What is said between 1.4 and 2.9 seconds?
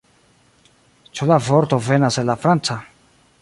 vorto venas el la franca?